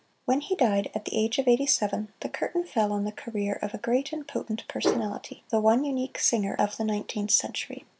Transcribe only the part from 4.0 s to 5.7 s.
and potent personality the